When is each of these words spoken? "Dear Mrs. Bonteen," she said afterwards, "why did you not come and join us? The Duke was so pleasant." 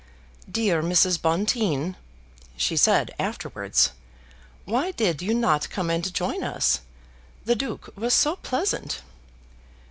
"Dear 0.51 0.81
Mrs. 0.81 1.21
Bonteen," 1.21 1.95
she 2.57 2.75
said 2.75 3.13
afterwards, 3.19 3.91
"why 4.65 4.89
did 4.89 5.21
you 5.21 5.35
not 5.35 5.69
come 5.69 5.91
and 5.91 6.11
join 6.11 6.43
us? 6.43 6.79
The 7.45 7.53
Duke 7.55 7.93
was 7.95 8.15
so 8.15 8.37
pleasant." 8.37 9.03